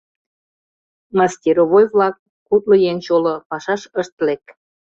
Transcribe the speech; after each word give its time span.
Мастеровой-влак, 1.17 2.15
кудло 2.47 2.75
еҥ 2.91 2.97
чоло, 3.05 3.35
пашаш 3.49 3.81
ышт 4.01 4.15
лек. 4.25 4.43